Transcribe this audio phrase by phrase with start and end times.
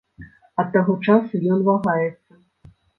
[0.63, 2.31] Ад таго часу ён вагаецца.